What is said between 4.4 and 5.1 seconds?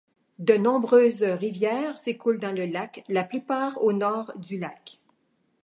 lac.